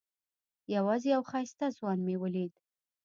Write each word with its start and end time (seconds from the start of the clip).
یوازې 0.75 1.07
یو 1.15 1.21
ښایسته 1.29 1.65
ځوان 1.77 1.99
مې 2.05 2.15
ولید. 2.21 2.53